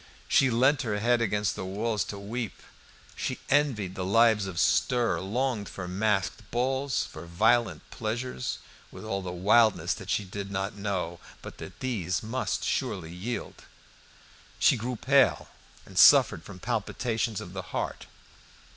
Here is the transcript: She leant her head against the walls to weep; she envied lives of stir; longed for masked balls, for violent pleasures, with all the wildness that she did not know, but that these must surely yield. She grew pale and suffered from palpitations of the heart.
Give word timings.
She 0.27 0.49
leant 0.49 0.81
her 0.81 0.97
head 0.97 1.21
against 1.21 1.55
the 1.55 1.63
walls 1.63 2.03
to 2.05 2.17
weep; 2.17 2.63
she 3.15 3.37
envied 3.49 3.95
lives 3.99 4.47
of 4.47 4.59
stir; 4.59 5.19
longed 5.19 5.69
for 5.69 5.87
masked 5.87 6.49
balls, 6.49 7.05
for 7.05 7.27
violent 7.27 7.87
pleasures, 7.91 8.57
with 8.91 9.05
all 9.05 9.21
the 9.21 9.31
wildness 9.31 9.93
that 9.93 10.09
she 10.09 10.23
did 10.23 10.49
not 10.49 10.73
know, 10.75 11.19
but 11.43 11.59
that 11.59 11.81
these 11.81 12.23
must 12.23 12.63
surely 12.63 13.13
yield. 13.13 13.65
She 14.57 14.75
grew 14.75 14.95
pale 14.95 15.49
and 15.85 15.99
suffered 15.99 16.41
from 16.43 16.57
palpitations 16.59 17.39
of 17.39 17.53
the 17.53 17.61
heart. 17.69 18.07